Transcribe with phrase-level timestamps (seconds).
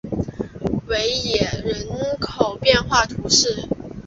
[0.87, 1.85] 韦耶人
[2.19, 3.67] 口变化图示